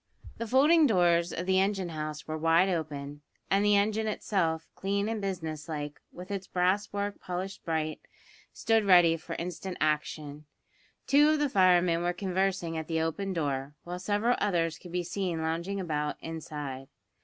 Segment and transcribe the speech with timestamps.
[0.39, 5.07] The folding doors of the engine house were wide open, and the engine itself, clean
[5.07, 8.01] and business like, with its brass work polished bright,
[8.51, 10.45] stood ready for instant action.
[11.05, 15.03] Two of the firemen were conversing at the open door, while several others could be
[15.03, 16.87] seen lounging about inside.